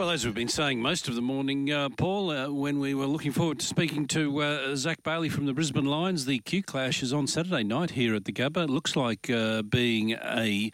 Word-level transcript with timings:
Well, 0.00 0.08
as 0.08 0.24
we've 0.24 0.34
been 0.34 0.48
saying 0.48 0.80
most 0.80 1.08
of 1.08 1.14
the 1.14 1.20
morning, 1.20 1.70
uh, 1.70 1.90
Paul, 1.90 2.30
uh, 2.30 2.50
when 2.50 2.80
we 2.80 2.94
were 2.94 3.04
looking 3.04 3.32
forward 3.32 3.58
to 3.58 3.66
speaking 3.66 4.06
to 4.06 4.40
uh, 4.40 4.74
Zach 4.74 5.02
Bailey 5.02 5.28
from 5.28 5.44
the 5.44 5.52
Brisbane 5.52 5.84
Lions, 5.84 6.24
the 6.24 6.38
Q 6.38 6.62
Clash 6.62 7.02
is 7.02 7.12
on 7.12 7.26
Saturday 7.26 7.62
night 7.64 7.90
here 7.90 8.14
at 8.14 8.24
the 8.24 8.32
Gabba. 8.32 8.64
It 8.64 8.70
looks 8.70 8.96
like 8.96 9.28
uh, 9.28 9.60
being 9.60 10.12
a 10.12 10.70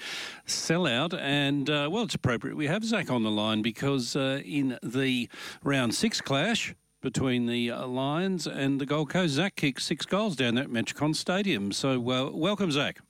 sellout, 0.47 1.13
and 1.21 1.69
uh, 1.69 1.89
well, 1.91 2.05
it's 2.05 2.15
appropriate 2.15 2.55
we 2.55 2.69
have 2.69 2.85
Zach 2.85 3.11
on 3.11 3.25
the 3.25 3.31
line 3.33 3.63
because 3.63 4.15
uh, 4.15 4.43
in 4.45 4.79
the 4.81 5.29
round 5.65 5.97
six 5.97 6.21
clash, 6.21 6.77
between 7.03 7.47
the 7.47 7.73
Lions 7.73 8.47
and 8.47 8.81
the 8.81 8.87
Gold 8.87 9.11
Coast. 9.11 9.35
Zach 9.35 9.57
kicked 9.57 9.83
six 9.83 10.07
goals 10.07 10.37
down 10.37 10.57
at 10.57 10.69
Metricon 10.69 11.17
Stadium. 11.17 11.73
So, 11.73 11.95
uh, 12.13 12.31
welcome, 12.31 12.71
Zach. 12.71 13.01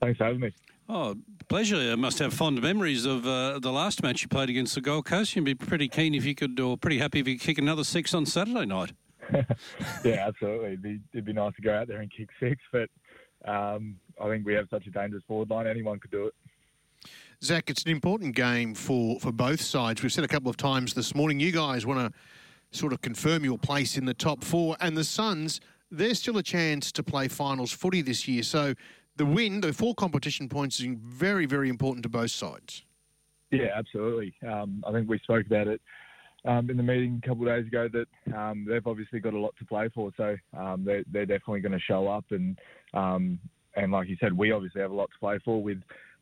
Thanks 0.00 0.16
for 0.16 0.24
having 0.24 0.40
me. 0.40 0.54
Oh, 0.88 1.14
pleasure. 1.48 1.76
I 1.76 1.94
must 1.94 2.18
have 2.18 2.34
fond 2.34 2.60
memories 2.60 3.06
of 3.06 3.26
uh, 3.26 3.58
the 3.58 3.72
last 3.72 4.02
match 4.02 4.22
you 4.22 4.28
played 4.28 4.50
against 4.50 4.74
the 4.74 4.80
Gold 4.80 5.06
Coast. 5.06 5.34
You'd 5.34 5.44
be 5.44 5.54
pretty 5.54 5.88
keen 5.88 6.14
if 6.14 6.24
you 6.24 6.34
could, 6.34 6.58
or 6.58 6.76
pretty 6.76 6.98
happy 6.98 7.20
if 7.20 7.28
you 7.28 7.38
could 7.38 7.46
kick 7.46 7.58
another 7.58 7.84
six 7.84 8.12
on 8.14 8.26
Saturday 8.26 8.66
night. 8.66 8.92
yeah, 10.04 10.26
absolutely. 10.26 10.68
It'd 10.68 10.82
be, 10.82 11.00
it'd 11.12 11.24
be, 11.24 11.32
nice 11.32 11.54
to 11.54 11.62
go 11.62 11.72
out 11.72 11.88
there 11.88 12.00
and 12.00 12.10
kick 12.10 12.28
six, 12.40 12.60
but 12.72 12.90
um, 13.44 13.96
I 14.20 14.28
think 14.28 14.44
we 14.44 14.54
have 14.54 14.66
such 14.70 14.86
a 14.86 14.90
dangerous 14.90 15.22
forward 15.26 15.50
line. 15.50 15.66
Anyone 15.66 15.98
could 15.98 16.10
do 16.10 16.26
it. 16.26 16.34
Zach, 17.42 17.70
it's 17.70 17.82
an 17.84 17.90
important 17.90 18.34
game 18.36 18.74
for, 18.74 19.18
for 19.20 19.32
both 19.32 19.60
sides. 19.60 20.02
We've 20.02 20.12
said 20.12 20.24
a 20.24 20.28
couple 20.28 20.50
of 20.50 20.56
times 20.56 20.94
this 20.94 21.14
morning, 21.14 21.40
you 21.40 21.52
guys 21.52 21.86
want 21.86 22.12
to 22.12 22.78
sort 22.78 22.92
of 22.92 23.00
confirm 23.00 23.44
your 23.44 23.58
place 23.58 23.96
in 23.96 24.04
the 24.04 24.14
top 24.14 24.44
four. 24.44 24.76
And 24.80 24.96
the 24.96 25.04
Suns, 25.04 25.60
there's 25.90 26.18
still 26.20 26.38
a 26.38 26.42
chance 26.42 26.92
to 26.92 27.02
play 27.02 27.28
finals 27.28 27.72
footy 27.72 28.02
this 28.02 28.28
year. 28.28 28.42
So 28.42 28.74
the 29.16 29.26
win, 29.26 29.60
the 29.60 29.72
four 29.72 29.94
competition 29.94 30.48
points, 30.48 30.80
is 30.80 30.86
very, 30.98 31.46
very 31.46 31.68
important 31.68 32.02
to 32.04 32.08
both 32.08 32.30
sides. 32.30 32.84
Yeah, 33.50 33.68
absolutely. 33.74 34.34
Um, 34.46 34.82
I 34.86 34.92
think 34.92 35.08
we 35.08 35.18
spoke 35.18 35.46
about 35.46 35.68
it 35.68 35.80
um, 36.44 36.70
in 36.70 36.76
the 36.76 36.82
meeting 36.82 37.20
a 37.22 37.28
couple 37.28 37.46
of 37.46 37.54
days 37.54 37.66
ago 37.66 37.88
that 37.92 38.36
um, 38.36 38.66
they've 38.68 38.86
obviously 38.86 39.20
got 39.20 39.34
a 39.34 39.38
lot 39.38 39.54
to 39.58 39.64
play 39.66 39.90
for. 39.94 40.10
So 40.16 40.36
um, 40.56 40.84
they're, 40.84 41.04
they're, 41.12 41.26
definitely 41.26 41.60
going 41.60 41.72
to 41.72 41.80
show 41.80 42.08
up. 42.08 42.24
And, 42.30 42.58
um, 42.94 43.38
and 43.76 43.92
like 43.92 44.08
you 44.08 44.16
said, 44.20 44.36
we 44.36 44.52
obviously 44.52 44.80
have 44.80 44.90
a 44.90 44.94
lot 44.94 45.10
to 45.12 45.18
play 45.20 45.38
for 45.44 45.62
with 45.62 45.78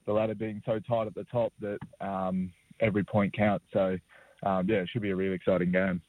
the 0.07 0.13
ladder 0.13 0.35
being 0.35 0.61
so 0.67 0.81
tight 0.81 1.07
at 1.07 1.15
the 1.15 1.25
top 1.25 1.53
that 1.61 1.79
um, 2.01 2.53
every 2.81 3.05
point 3.05 3.33
counts. 3.33 3.65
So, 3.73 3.97
yeah, 4.45 4.61
it 4.77 4.89
should 4.93 5.03
be 5.03 5.11
a 5.11 5.17
really 5.17 5.35
exciting 5.35 5.71
game. 5.71 6.03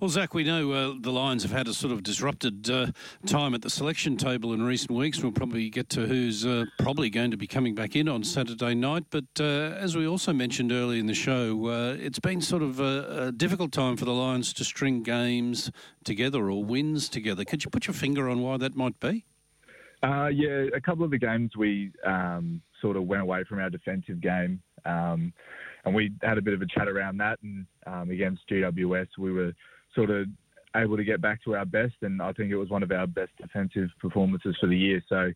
Well, 0.00 0.10
Zach, 0.10 0.34
we 0.34 0.44
know 0.44 0.72
uh, 0.72 0.94
the 1.00 1.12
Lions 1.12 1.44
have 1.44 1.52
had 1.52 1.68
a 1.68 1.72
sort 1.72 1.92
of 1.92 2.02
disrupted 2.02 2.68
uh, 2.68 2.88
time 3.26 3.54
at 3.54 3.62
the 3.62 3.70
selection 3.70 4.16
table 4.16 4.52
in 4.52 4.62
recent 4.62 4.90
weeks. 4.90 5.22
We'll 5.22 5.32
probably 5.32 5.70
get 5.70 5.88
to 5.90 6.06
who's 6.06 6.44
uh, 6.44 6.64
probably 6.78 7.10
going 7.10 7.30
to 7.30 7.36
be 7.36 7.46
coming 7.46 7.74
back 7.74 7.94
in 7.94 8.08
on 8.08 8.24
Saturday 8.24 8.74
night. 8.74 9.04
But 9.10 9.24
uh, 9.38 9.44
as 9.78 9.96
we 9.96 10.06
also 10.06 10.32
mentioned 10.32 10.72
earlier 10.72 10.98
in 10.98 11.06
the 11.06 11.14
show, 11.14 11.68
uh, 11.68 11.96
it's 11.98 12.18
been 12.18 12.40
sort 12.40 12.62
of 12.62 12.80
a, 12.80 13.26
a, 13.28 13.32
difficult 13.32 13.72
time 13.72 13.96
for 13.96 14.04
the 14.04 14.12
Lions 14.12 14.52
to 14.54 14.64
string 14.64 15.02
games 15.02 15.70
together 16.04 16.50
or 16.50 16.64
wins 16.64 17.08
together. 17.08 17.44
Could 17.44 17.64
you 17.64 17.70
put 17.70 17.86
your 17.86 17.94
finger 17.94 18.28
on 18.28 18.42
why 18.42 18.56
that 18.56 18.74
might 18.74 18.98
be? 19.00 19.24
Uh, 20.02 20.26
yeah, 20.26 20.66
a 20.74 20.80
couple 20.80 21.04
of 21.04 21.12
the 21.12 21.18
games 21.18 21.52
we 21.56 21.92
um, 22.04 22.60
sort 22.82 22.96
of 22.96 23.04
went 23.04 23.22
away 23.22 23.44
from 23.44 23.58
our 23.58 23.70
defensive 23.70 24.20
game. 24.20 24.60
Um, 24.84 25.32
and 25.84 25.94
we 25.94 26.12
had 26.22 26.38
a 26.38 26.42
bit 26.42 26.54
of 26.54 26.62
a 26.62 26.66
chat 26.66 26.88
around 26.88 27.18
that. 27.18 27.38
And 27.42 27.66
um, 27.86 28.10
against 28.10 28.48
GWS, 28.48 29.08
we 29.18 29.32
were 29.32 29.52
sort 29.94 30.10
of 30.10 30.26
able 30.76 30.96
to 30.96 31.04
get 31.04 31.20
back 31.20 31.42
to 31.44 31.54
our 31.54 31.64
best, 31.64 31.94
and 32.02 32.20
I 32.20 32.32
think 32.32 32.50
it 32.50 32.56
was 32.56 32.70
one 32.70 32.82
of 32.82 32.90
our 32.90 33.06
best 33.06 33.30
defensive 33.40 33.90
performances 34.00 34.56
for 34.60 34.66
the 34.66 34.76
year. 34.76 35.02
So 35.08 35.32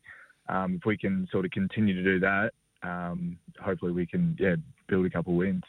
um, 0.49 0.77
if 0.77 0.85
we 0.85 0.97
can 0.97 1.29
sort 1.31 1.45
of 1.45 1.51
continue 1.53 1.95
to 1.95 2.03
do 2.03 2.21
that, 2.21 2.53
um, 2.83 3.39
hopefully 3.61 3.93
we 3.93 4.07
can 4.07 4.37
yeah 4.39 4.57
build 4.89 5.07
a 5.07 5.11
couple 5.11 5.35
wins. 5.35 5.63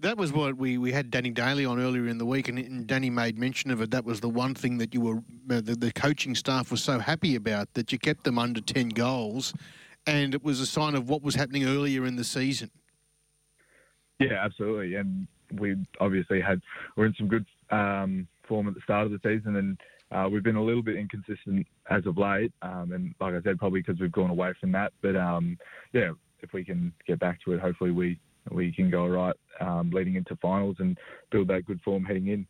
That 0.00 0.16
was 0.16 0.32
what 0.32 0.56
we, 0.56 0.78
we 0.78 0.92
had 0.92 1.10
Danny 1.10 1.30
Daly 1.30 1.64
on 1.64 1.80
earlier 1.80 2.06
in 2.06 2.18
the 2.18 2.24
week, 2.24 2.48
and, 2.48 2.86
Danny 2.86 3.10
made 3.10 3.36
mention 3.36 3.72
of 3.72 3.80
it. 3.82 3.90
That 3.90 4.04
was 4.04 4.20
the 4.20 4.28
one 4.28 4.54
thing 4.54 4.78
that 4.78 4.94
you 4.94 5.00
were 5.00 5.16
uh, 5.50 5.60
the, 5.60 5.74
the 5.76 5.92
coaching 5.92 6.36
staff 6.36 6.70
was 6.70 6.82
so 6.82 7.00
happy 7.00 7.34
about 7.34 7.74
that 7.74 7.90
you 7.90 7.98
kept 7.98 8.24
them 8.24 8.38
under 8.38 8.60
ten 8.60 8.90
goals, 8.90 9.52
and 10.06 10.34
it 10.34 10.42
was 10.42 10.60
a 10.60 10.66
sign 10.66 10.94
of 10.94 11.08
what 11.08 11.22
was 11.22 11.34
happening 11.34 11.64
earlier 11.64 12.06
in 12.06 12.16
the 12.16 12.24
season. 12.24 12.70
Yeah, 14.18 14.44
absolutely, 14.44 14.96
and 14.96 15.26
we 15.58 15.76
obviously 16.00 16.40
had 16.40 16.60
we're 16.96 17.06
in 17.06 17.14
some 17.16 17.28
good 17.28 17.46
um, 17.70 18.26
form 18.46 18.68
at 18.68 18.74
the 18.74 18.80
start 18.82 19.06
of 19.06 19.12
the 19.12 19.20
season, 19.22 19.56
and 19.56 19.78
uh, 20.10 20.28
we've 20.28 20.42
been 20.42 20.56
a 20.56 20.62
little 20.62 20.82
bit 20.82 20.96
inconsistent 20.96 21.66
as 21.90 22.04
of 22.06 22.18
late. 22.18 22.52
Um, 22.62 22.92
and 22.92 23.14
like 23.20 23.34
I 23.34 23.42
said, 23.42 23.58
probably 23.58 23.80
because 23.80 24.00
we've 24.00 24.12
gone 24.12 24.30
away 24.30 24.52
from 24.60 24.72
that. 24.72 24.92
But 25.02 25.16
um, 25.16 25.56
yeah, 25.92 26.10
if 26.40 26.52
we 26.52 26.64
can 26.64 26.92
get 27.06 27.20
back 27.20 27.38
to 27.44 27.52
it, 27.52 27.60
hopefully 27.60 27.90
we 27.90 28.18
we 28.50 28.72
can 28.72 28.90
go 28.90 29.02
all 29.02 29.10
right 29.10 29.36
um, 29.60 29.90
leading 29.90 30.16
into 30.16 30.36
finals 30.36 30.76
and 30.78 30.98
build 31.30 31.48
that 31.48 31.66
good 31.66 31.80
form 31.82 32.04
heading 32.04 32.28
in. 32.28 32.46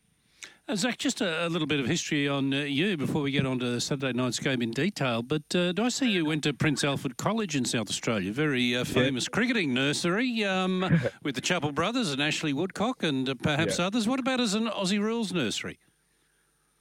Uh, 0.68 0.76
Zach, 0.76 0.98
just 0.98 1.22
a, 1.22 1.46
a, 1.46 1.48
little 1.48 1.66
bit 1.66 1.80
of 1.80 1.86
history 1.86 2.28
on 2.28 2.52
uh, 2.52 2.58
you 2.58 2.98
before 2.98 3.22
we 3.22 3.30
get 3.30 3.46
on 3.46 3.58
to 3.58 3.70
the 3.70 3.80
Saturday 3.80 4.12
night's 4.12 4.38
game 4.38 4.60
in 4.60 4.70
detail. 4.70 5.22
But 5.22 5.54
uh, 5.54 5.72
do 5.72 5.84
I 5.84 5.88
see 5.88 6.10
you 6.10 6.26
went 6.26 6.42
to 6.44 6.52
Prince 6.52 6.84
Alfred 6.84 7.16
College 7.16 7.56
in 7.56 7.64
South 7.64 7.88
Australia? 7.88 8.30
Very 8.32 8.76
uh, 8.76 8.84
famous 8.84 9.24
yeah. 9.24 9.30
cricketing 9.30 9.72
nursery 9.72 10.44
um, 10.44 11.00
with 11.22 11.36
the 11.36 11.40
Chappell 11.40 11.72
brothers 11.72 12.12
and 12.12 12.22
Ashley 12.22 12.52
Woodcock 12.52 13.02
and 13.02 13.30
uh, 13.30 13.34
perhaps 13.42 13.78
yeah. 13.78 13.86
others. 13.86 14.06
What 14.06 14.20
about 14.20 14.40
as 14.40 14.52
an 14.52 14.66
Aussie 14.66 15.00
Rules 15.00 15.32
nursery? 15.32 15.78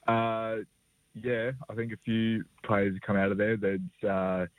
Uh, 0.06 0.58
yeah, 1.16 1.52
I 1.70 1.74
think 1.74 1.94
a 1.94 1.98
few 2.04 2.44
players 2.66 2.94
have 2.94 3.02
come 3.04 3.16
out 3.16 3.32
of 3.32 3.38
there. 3.38 3.56
There's 3.56 4.50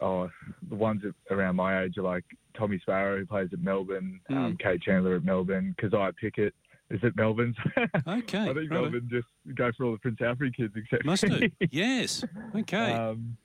oh, 0.00 0.30
the 0.70 0.74
ones 0.74 1.02
around 1.30 1.56
my 1.56 1.82
age 1.82 1.98
are 1.98 2.02
like 2.02 2.24
Tommy 2.56 2.78
Sparrow, 2.80 3.18
who 3.18 3.26
plays 3.26 3.50
at 3.52 3.60
Melbourne, 3.60 4.20
mm. 4.30 4.36
um, 4.36 4.56
Kade 4.56 4.82
Chandler 4.82 5.16
at 5.16 5.24
Melbourne, 5.24 5.74
Kysaiah 5.78 6.16
Pickett 6.16 6.54
is 6.90 7.00
it 7.02 7.16
Melbourne's? 7.16 7.56
Okay. 8.06 8.50
I 8.50 8.54
think 8.54 8.70
Melbourne 8.70 9.08
just 9.10 9.26
go 9.54 9.70
for 9.76 9.86
all 9.86 9.92
the 9.92 9.98
Prince 9.98 10.20
Alfred 10.20 10.56
kids 10.56 10.72
except 10.76 11.04
Must 11.04 11.24
do. 11.26 11.48
yes. 11.70 12.24
Okay. 12.54 12.92
Um, 12.92 13.36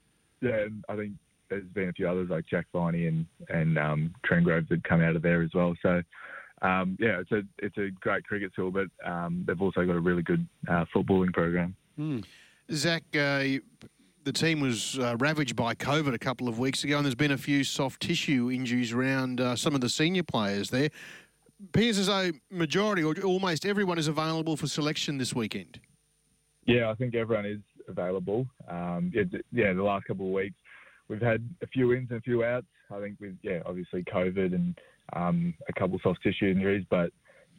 yeah, 0.42 0.62
and 0.62 0.86
I 0.90 0.96
think 0.96 1.14
there's 1.50 1.68
been 1.74 1.90
a 1.90 1.94
few 1.94 2.08
others 2.08 2.30
like 2.30 2.46
Jack 2.50 2.66
Viney 2.74 3.08
and 3.08 3.26
and 3.50 3.78
um, 3.78 4.14
Trengove 4.30 4.68
that 4.70 4.84
come 4.84 5.02
out 5.02 5.16
of 5.16 5.22
there 5.22 5.42
as 5.42 5.52
well. 5.54 5.76
So 5.82 6.02
um, 6.62 6.98
yeah, 7.00 7.20
it's 7.20 7.32
a 7.32 7.42
it's 7.60 7.78
a 7.78 7.90
great 8.00 8.26
cricket 8.26 8.54
school, 8.54 8.72
but 8.72 8.88
um, 9.06 9.44
they've 9.48 9.62
also 9.62 9.86
got 9.86 9.96
a 9.96 10.00
really 10.00 10.24
good 10.24 10.48
uh, 10.68 10.86
footballing 10.96 11.34
program. 11.34 11.76
Mm. 12.00 12.24
Zach, 12.72 13.04
uh, 13.14 13.44
the 14.24 14.32
team 14.32 14.62
was 14.62 14.98
uh, 14.98 15.18
ravaged 15.20 15.56
by 15.56 15.76
COVID 15.76 16.14
a 16.14 16.20
couple 16.20 16.48
of 16.48 16.60
weeks 16.60 16.84
ago, 16.84 16.98
and 16.98 17.06
there's 17.06 17.16
been 17.16 17.32
a 17.32 17.38
few 17.38 17.64
soft 17.64 18.02
tissue 18.02 18.50
injuries 18.52 18.94
around 18.94 19.42
uh, 19.42 19.56
some 19.56 19.76
of 19.76 19.82
the 19.82 19.90
senior 19.90 20.24
players 20.24 20.70
there 20.70 20.90
appears 21.70 21.98
as 21.98 22.08
though 22.08 22.32
majority 22.50 23.04
or 23.04 23.16
almost 23.24 23.66
everyone 23.66 23.98
is 23.98 24.08
available 24.08 24.58
for 24.58 24.68
selection 24.68 25.18
this 25.18 25.34
weekend. 25.34 25.80
Yeah, 26.66 26.90
I 26.90 26.96
think 26.96 27.16
everyone 27.16 27.46
is 27.46 27.60
available. 27.88 28.48
Um, 28.70 29.12
yeah, 29.14 29.24
yeah, 29.52 29.74
the 29.74 29.84
last 29.84 30.06
couple 30.06 30.28
of 30.28 30.32
weeks 30.32 30.56
we've 31.08 31.22
had 31.22 31.48
a 31.62 31.68
few 31.68 31.94
ins 31.94 32.10
and 32.10 32.20
a 32.20 32.22
few 32.22 32.44
outs. 32.44 32.66
I 32.92 33.00
think 33.00 33.18
with 33.20 33.38
yeah, 33.42 33.60
obviously 33.66 34.04
COVID 34.04 34.54
and 34.54 34.78
um, 35.14 35.54
a 35.68 35.74
couple 35.74 36.00
soft 36.04 36.22
tissue 36.24 36.48
injuries, 36.48 36.86
but 36.90 37.12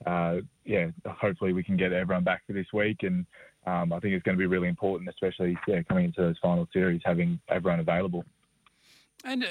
uh, 0.07 0.37
yeah, 0.65 0.89
hopefully 1.07 1.53
we 1.53 1.63
can 1.63 1.77
get 1.77 1.93
everyone 1.93 2.25
back 2.25 2.43
for 2.47 2.53
this 2.53 2.67
week, 2.73 2.99
and 3.03 3.27
um, 3.67 3.93
I 3.93 4.01
think 4.01 4.15
it's 4.15 4.23
going 4.23 4.37
to 4.37 4.39
be 4.39 4.47
really 4.47 4.69
important, 4.69 5.09
especially 5.09 5.57
yeah, 5.67 5.83
coming 5.83 6.07
into 6.07 6.21
those 6.21 6.39
final 6.43 6.69
series, 6.73 7.01
having 7.05 7.39
everyone 7.49 7.81
available. 7.81 8.25
And 9.25 9.45
uh, 9.45 9.47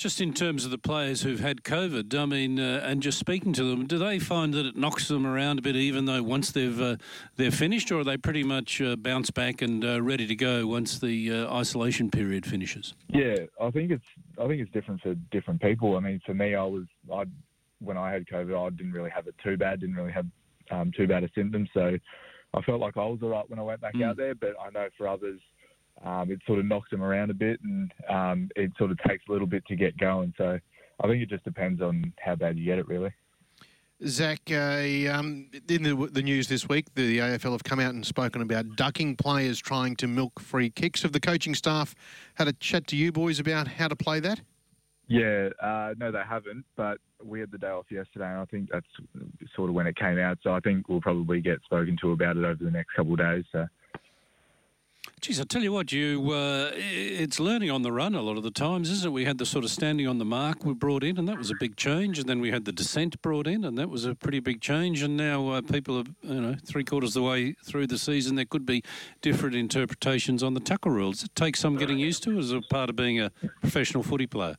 just 0.00 0.18
in 0.18 0.32
terms 0.32 0.64
of 0.64 0.70
the 0.70 0.78
players 0.78 1.20
who've 1.20 1.40
had 1.40 1.62
COVID, 1.62 2.18
I 2.18 2.24
mean, 2.24 2.58
uh, 2.58 2.80
and 2.82 3.02
just 3.02 3.18
speaking 3.18 3.52
to 3.52 3.64
them, 3.64 3.86
do 3.86 3.98
they 3.98 4.18
find 4.18 4.54
that 4.54 4.64
it 4.64 4.74
knocks 4.74 5.08
them 5.08 5.26
around 5.26 5.58
a 5.58 5.62
bit, 5.62 5.76
even 5.76 6.06
though 6.06 6.22
once 6.22 6.52
they've 6.52 6.80
uh, 6.80 6.96
they're 7.36 7.50
finished, 7.50 7.92
or 7.92 8.00
are 8.00 8.04
they 8.04 8.16
pretty 8.16 8.42
much 8.42 8.80
uh, 8.80 8.96
bounce 8.96 9.30
back 9.30 9.60
and 9.60 9.84
uh, 9.84 10.00
ready 10.00 10.26
to 10.26 10.34
go 10.34 10.66
once 10.66 10.98
the 10.98 11.30
uh, 11.30 11.54
isolation 11.54 12.10
period 12.10 12.46
finishes? 12.46 12.94
Yeah, 13.08 13.36
I 13.60 13.70
think 13.70 13.90
it's 13.90 14.06
I 14.38 14.48
think 14.48 14.62
it's 14.62 14.72
different 14.72 15.02
for 15.02 15.14
different 15.30 15.60
people. 15.60 15.94
I 15.98 16.00
mean, 16.00 16.18
for 16.24 16.32
me, 16.32 16.54
I 16.54 16.64
was 16.64 16.84
I 17.12 17.24
when 17.80 17.98
I 17.98 18.10
had 18.10 18.26
COVID, 18.26 18.56
I 18.56 18.70
didn't 18.70 18.92
really 18.92 19.10
have 19.10 19.26
it 19.26 19.34
too 19.44 19.58
bad, 19.58 19.80
didn't 19.80 19.96
really 19.96 20.12
have 20.12 20.26
um, 20.70 20.92
too 20.96 21.08
bad 21.08 21.24
a 21.24 21.30
symptom, 21.34 21.68
so 21.74 21.98
I 22.54 22.62
felt 22.62 22.80
like 22.80 22.96
I 22.96 23.04
was 23.04 23.18
all 23.22 23.28
right 23.28 23.50
when 23.50 23.58
I 23.58 23.62
went 23.62 23.82
back 23.82 23.94
mm. 23.94 24.04
out 24.04 24.16
there. 24.16 24.34
But 24.34 24.54
I 24.58 24.70
know 24.70 24.88
for 24.96 25.06
others 25.06 25.40
um, 26.04 26.30
it 26.30 26.40
sort 26.46 26.58
of 26.58 26.64
knocks 26.64 26.90
them 26.90 27.02
around 27.02 27.30
a 27.30 27.34
bit 27.34 27.60
and 27.62 27.92
um, 28.08 28.48
it 28.56 28.70
sort 28.78 28.90
of 28.90 28.98
takes 29.06 29.24
a 29.28 29.32
little 29.32 29.46
bit 29.46 29.64
to 29.66 29.76
get 29.76 29.96
going. 29.98 30.32
So 30.38 30.58
I 31.02 31.06
think 31.06 31.22
it 31.22 31.28
just 31.28 31.44
depends 31.44 31.80
on 31.80 32.12
how 32.18 32.36
bad 32.36 32.58
you 32.58 32.64
get 32.64 32.78
it, 32.78 32.88
really. 32.88 33.12
Zach, 34.06 34.40
uh, 34.50 35.12
um, 35.12 35.50
in 35.68 35.82
the, 35.82 36.08
the, 36.10 36.22
news 36.22 36.48
this 36.48 36.66
week, 36.66 36.86
the 36.94 37.18
AFL 37.18 37.52
have 37.52 37.64
come 37.64 37.78
out 37.78 37.92
and 37.92 38.04
spoken 38.06 38.40
about 38.40 38.64
ducking 38.76 39.14
players 39.14 39.58
trying 39.58 39.94
to 39.96 40.06
milk 40.06 40.40
free 40.40 40.70
kicks. 40.70 41.02
Have 41.02 41.12
the 41.12 41.20
coaching 41.20 41.54
staff 41.54 41.94
had 42.34 42.48
a 42.48 42.54
chat 42.54 42.86
to 42.88 42.96
you 42.96 43.12
boys 43.12 43.38
about 43.38 43.68
how 43.68 43.88
to 43.88 43.96
play 43.96 44.18
that? 44.20 44.40
Yeah, 45.06 45.50
uh, 45.60 45.92
no, 45.98 46.10
they 46.12 46.22
haven't, 46.26 46.64
but 46.76 46.98
we 47.22 47.40
had 47.40 47.50
the 47.50 47.58
day 47.58 47.68
off 47.68 47.86
yesterday, 47.90 48.30
and 48.30 48.38
I 48.38 48.44
think 48.46 48.70
that's 48.72 48.86
sort 49.54 49.68
of 49.68 49.74
when 49.74 49.86
it 49.86 49.96
came 49.96 50.18
out. 50.18 50.38
So 50.42 50.52
I 50.54 50.60
think 50.60 50.88
we'll 50.88 51.00
probably 51.02 51.42
get 51.42 51.60
spoken 51.64 51.98
to 52.00 52.12
about 52.12 52.38
it 52.38 52.44
over 52.44 52.62
the 52.62 52.70
next 52.70 52.94
couple 52.94 53.12
of 53.14 53.18
days. 53.18 53.44
So 53.52 53.66
Geez, 55.20 55.38
I 55.38 55.44
tell 55.44 55.62
you 55.62 55.70
what, 55.70 55.92
you 55.92 56.30
uh, 56.30 56.70
it's 56.74 57.38
learning 57.38 57.70
on 57.70 57.82
the 57.82 57.92
run 57.92 58.14
a 58.14 58.22
lot 58.22 58.38
of 58.38 58.42
the 58.42 58.50
times, 58.50 58.90
isn't 58.90 59.08
it? 59.08 59.12
We 59.12 59.26
had 59.26 59.36
the 59.36 59.44
sort 59.44 59.66
of 59.66 59.70
standing 59.70 60.08
on 60.08 60.16
the 60.16 60.24
mark 60.24 60.64
we 60.64 60.72
brought 60.72 61.04
in, 61.04 61.18
and 61.18 61.28
that 61.28 61.36
was 61.36 61.50
a 61.50 61.54
big 61.60 61.76
change. 61.76 62.18
And 62.18 62.26
then 62.26 62.40
we 62.40 62.50
had 62.50 62.64
the 62.64 62.72
descent 62.72 63.20
brought 63.20 63.46
in, 63.46 63.62
and 63.62 63.76
that 63.76 63.90
was 63.90 64.06
a 64.06 64.14
pretty 64.14 64.40
big 64.40 64.62
change. 64.62 65.02
And 65.02 65.18
now 65.18 65.48
uh, 65.48 65.60
people 65.60 65.98
are, 65.98 66.04
you 66.22 66.40
know, 66.40 66.56
three 66.64 66.84
quarters 66.84 67.10
of 67.10 67.22
the 67.22 67.28
way 67.28 67.52
through 67.66 67.86
the 67.86 67.98
season, 67.98 68.36
there 68.36 68.46
could 68.46 68.64
be 68.64 68.82
different 69.20 69.56
interpretations 69.56 70.42
on 70.42 70.54
the 70.54 70.60
tackle 70.60 70.92
rules. 70.92 71.22
It 71.22 71.34
takes 71.34 71.60
some 71.60 71.76
getting 71.76 71.98
used 71.98 72.22
to 72.22 72.38
as 72.38 72.50
a 72.50 72.62
part 72.62 72.88
of 72.88 72.96
being 72.96 73.20
a 73.20 73.30
professional 73.60 74.02
footy 74.02 74.26
player. 74.26 74.56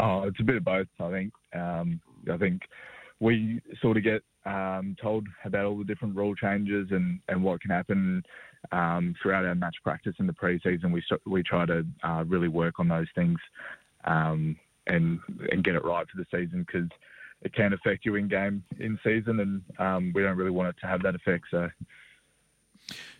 Oh, 0.00 0.24
it's 0.24 0.40
a 0.40 0.44
bit 0.44 0.56
of 0.56 0.64
both, 0.64 0.88
I 0.98 1.10
think. 1.10 1.32
Um, 1.54 2.00
I 2.32 2.36
think 2.36 2.62
we 3.20 3.60
sort 3.80 3.96
of 3.96 4.02
get 4.02 4.24
um, 4.46 4.96
told 5.00 5.26
about 5.44 5.64
all 5.64 5.78
the 5.78 5.84
different 5.84 6.16
rule 6.16 6.34
changes 6.34 6.88
and, 6.90 7.20
and 7.28 7.42
what 7.42 7.60
can 7.60 7.70
happen 7.70 8.22
um, 8.72 9.14
throughout 9.20 9.44
our 9.44 9.54
match 9.54 9.76
practice 9.82 10.14
in 10.18 10.26
the 10.26 10.32
preseason. 10.32 10.92
We 10.92 11.02
we 11.26 11.42
try 11.42 11.66
to 11.66 11.84
uh, 12.02 12.24
really 12.26 12.48
work 12.48 12.78
on 12.78 12.88
those 12.88 13.06
things 13.14 13.38
um, 14.04 14.56
and 14.86 15.18
and 15.50 15.64
get 15.64 15.74
it 15.74 15.84
right 15.84 16.06
for 16.08 16.16
the 16.16 16.26
season 16.30 16.64
because 16.66 16.88
it 17.42 17.54
can 17.54 17.72
affect 17.72 18.04
you 18.04 18.14
in 18.16 18.28
game 18.28 18.64
in 18.80 18.98
season, 19.04 19.40
and 19.40 19.62
um, 19.78 20.12
we 20.14 20.22
don't 20.22 20.36
really 20.36 20.50
want 20.50 20.68
it 20.68 20.76
to 20.80 20.86
have 20.86 21.02
that 21.02 21.14
effect. 21.14 21.44
So. 21.50 21.68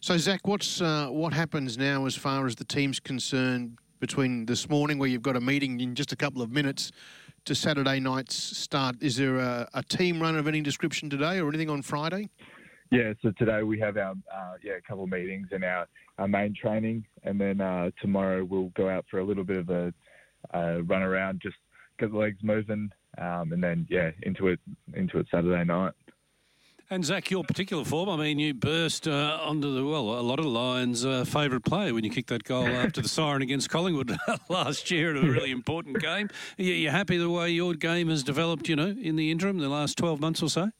So 0.00 0.18
Zach, 0.18 0.46
what's 0.46 0.82
uh, 0.82 1.08
what 1.08 1.32
happens 1.32 1.78
now 1.78 2.04
as 2.04 2.14
far 2.14 2.46
as 2.46 2.54
the 2.56 2.64
team's 2.64 3.00
concerned 3.00 3.78
between 3.98 4.44
this 4.44 4.68
morning, 4.68 4.98
where 4.98 5.08
you've 5.08 5.22
got 5.22 5.36
a 5.36 5.40
meeting 5.40 5.80
in 5.80 5.94
just 5.94 6.12
a 6.12 6.16
couple 6.16 6.42
of 6.42 6.50
minutes, 6.50 6.92
to 7.44 7.54
Saturday 7.54 8.00
night's 8.00 8.34
start? 8.34 8.96
Is 9.00 9.16
there 9.16 9.36
a, 9.36 9.68
a 9.74 9.82
team 9.82 10.20
run 10.20 10.36
of 10.36 10.48
any 10.48 10.60
description 10.60 11.10
today, 11.10 11.40
or 11.40 11.48
anything 11.48 11.70
on 11.70 11.82
Friday? 11.82 12.30
Yeah, 12.90 13.12
so 13.22 13.32
today 13.38 13.62
we 13.62 13.78
have 13.80 13.96
our 13.96 14.12
uh, 14.12 14.54
yeah 14.62 14.74
a 14.74 14.80
couple 14.80 15.04
of 15.04 15.10
meetings 15.10 15.48
and 15.50 15.64
our, 15.64 15.86
our 16.18 16.28
main 16.28 16.54
training, 16.54 17.04
and 17.24 17.40
then 17.40 17.60
uh, 17.60 17.90
tomorrow 18.00 18.44
we'll 18.44 18.70
go 18.70 18.88
out 18.88 19.04
for 19.10 19.18
a 19.18 19.24
little 19.24 19.44
bit 19.44 19.58
of 19.58 19.70
a, 19.70 19.92
run 20.82 21.02
around, 21.02 21.40
just 21.42 21.56
get 21.98 22.10
the 22.12 22.16
legs 22.16 22.38
moving, 22.42 22.90
um, 23.18 23.52
and 23.52 23.62
then 23.62 23.86
yeah 23.90 24.10
into 24.22 24.48
it 24.48 24.60
into 24.94 25.18
it 25.18 25.26
Saturday 25.30 25.64
night. 25.64 25.92
And 26.90 27.02
Zach, 27.02 27.30
your 27.30 27.42
particular 27.44 27.82
form, 27.82 28.10
I 28.10 28.16
mean, 28.16 28.38
you 28.38 28.52
burst 28.52 29.08
uh, 29.08 29.38
onto 29.42 29.74
the, 29.74 29.84
well, 29.86 30.18
a 30.18 30.20
lot 30.20 30.38
of 30.38 30.44
Lions' 30.44 31.04
uh, 31.04 31.24
favourite 31.24 31.64
player 31.64 31.94
when 31.94 32.04
you 32.04 32.10
kicked 32.10 32.28
that 32.28 32.44
goal 32.44 32.66
after 32.68 33.00
the 33.00 33.08
siren 33.08 33.40
against 33.40 33.70
Collingwood 33.70 34.14
last 34.50 34.90
year 34.90 35.16
in 35.16 35.24
a 35.24 35.30
really 35.30 35.50
important 35.50 35.98
game. 35.98 36.28
Are 36.58 36.62
you 36.62 36.90
happy 36.90 37.16
the 37.16 37.30
way 37.30 37.48
your 37.48 37.72
game 37.74 38.10
has 38.10 38.22
developed, 38.22 38.68
you 38.68 38.76
know, 38.76 38.94
in 39.00 39.16
the 39.16 39.30
interim, 39.30 39.58
the 39.58 39.68
last 39.70 39.96
12 39.96 40.20
months 40.20 40.42
or 40.42 40.50
so? 40.50 40.70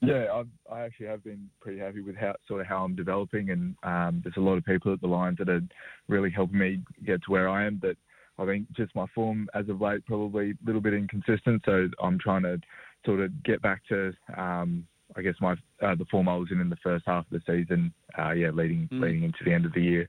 Yeah, 0.00 0.32
I've, 0.32 0.48
i 0.70 0.80
actually 0.80 1.06
have 1.06 1.22
been 1.22 1.48
pretty 1.60 1.78
happy 1.78 2.00
with 2.02 2.16
how 2.16 2.34
sort 2.48 2.60
of 2.60 2.66
how 2.66 2.84
I'm 2.84 2.96
developing, 2.96 3.50
and 3.50 3.76
um, 3.84 4.20
there's 4.22 4.36
a 4.36 4.40
lot 4.40 4.58
of 4.58 4.64
people 4.64 4.92
at 4.92 5.00
the 5.00 5.06
Lions 5.06 5.38
that 5.38 5.48
are 5.48 5.62
really 6.08 6.30
helping 6.30 6.58
me 6.58 6.82
get 7.04 7.22
to 7.24 7.30
where 7.30 7.48
I 7.48 7.66
am. 7.66 7.78
But 7.80 7.96
I 8.38 8.46
think 8.46 8.66
just 8.72 8.94
my 8.96 9.06
form 9.14 9.48
as 9.54 9.68
of 9.68 9.80
late 9.80 10.04
probably 10.06 10.50
a 10.50 10.66
little 10.66 10.80
bit 10.80 10.94
inconsistent, 10.94 11.62
so 11.64 11.88
I'm 12.02 12.18
trying 12.18 12.42
to 12.42 12.60
sort 13.06 13.20
of 13.20 13.42
get 13.44 13.62
back 13.62 13.82
to 13.90 14.12
um, 14.36 14.86
I 15.16 15.22
guess 15.22 15.34
my 15.40 15.52
uh, 15.80 15.94
the 15.94 16.06
form 16.10 16.28
I 16.28 16.36
was 16.36 16.48
in 16.50 16.60
in 16.60 16.68
the 16.68 16.76
first 16.76 17.04
half 17.06 17.24
of 17.30 17.30
the 17.30 17.42
season. 17.46 17.92
Uh, 18.18 18.32
yeah, 18.32 18.50
leading 18.50 18.88
mm. 18.92 19.00
leading 19.00 19.24
into 19.24 19.38
the 19.44 19.52
end 19.52 19.66
of 19.66 19.72
the 19.72 19.82
year. 19.82 20.08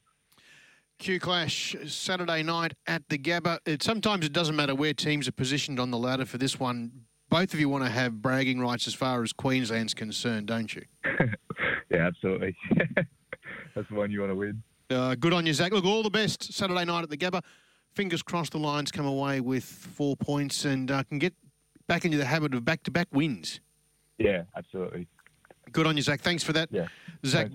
Q 0.99 1.19
Clash 1.19 1.75
Saturday 1.87 2.43
night 2.43 2.73
at 2.87 3.09
the 3.09 3.17
Gabba. 3.17 3.59
It, 3.65 3.83
sometimes 3.83 4.25
it 4.25 4.31
doesn't 4.31 4.55
matter 4.55 4.75
where 4.75 4.93
teams 4.93 5.27
are 5.27 5.33
positioned 5.33 5.79
on 5.79 5.91
the 5.91 5.97
ladder 5.97 6.25
for 6.25 6.37
this 6.37 6.59
one 6.59 6.91
both 7.33 7.51
of 7.51 7.59
you 7.59 7.67
want 7.67 7.83
to 7.83 7.89
have 7.89 8.21
bragging 8.21 8.59
rights 8.59 8.85
as 8.85 8.93
far 8.93 9.23
as 9.23 9.33
Queensland's 9.33 9.95
concerned, 9.95 10.45
don't 10.45 10.75
you? 10.75 10.83
yeah, 11.89 12.05
absolutely. 12.05 12.55
That's 13.75 13.89
the 13.89 13.95
one 13.95 14.11
you 14.11 14.19
want 14.19 14.31
to 14.31 14.35
win. 14.35 14.61
Uh, 14.91 15.15
good 15.15 15.33
on 15.33 15.43
you, 15.47 15.53
Zach. 15.53 15.71
Look, 15.71 15.83
all 15.83 16.03
the 16.03 16.11
best 16.11 16.53
Saturday 16.53 16.85
night 16.85 17.01
at 17.01 17.09
the 17.09 17.17
Gabba. 17.17 17.41
Fingers 17.95 18.21
crossed 18.21 18.51
the 18.51 18.59
Lions 18.59 18.91
come 18.91 19.07
away 19.07 19.41
with 19.41 19.63
four 19.63 20.15
points 20.15 20.63
and 20.65 20.91
uh, 20.91 21.01
can 21.01 21.17
get 21.17 21.33
back 21.87 22.05
into 22.05 22.17
the 22.19 22.25
habit 22.25 22.53
of 22.53 22.65
back-to-back 22.65 23.07
wins. 23.11 23.61
Yeah, 24.17 24.43
absolutely. 24.55 25.07
Good 25.71 25.87
on 25.87 25.97
you, 25.97 26.03
Zach. 26.03 26.21
Thanks 26.21 26.43
for 26.43 26.53
that. 26.53 26.69
Yeah. 26.71 26.87
Zach, 27.25 27.49